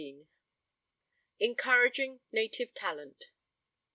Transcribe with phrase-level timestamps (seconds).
[1.39, 3.25] ENCOURAGING NATIVE TALENT.